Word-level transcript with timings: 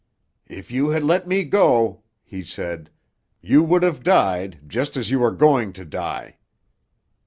"If 0.47 0.71
you 0.71 0.89
had 0.89 1.03
let 1.03 1.27
me 1.27 1.43
go," 1.43 2.01
he 2.23 2.41
said, 2.43 2.89
"you 3.39 3.61
would 3.61 3.83
have 3.83 4.01
died 4.01 4.61
just 4.65 4.97
as 4.97 5.11
you 5.11 5.23
are 5.23 5.29
going 5.29 5.73
to 5.73 5.85
die." 5.85 6.37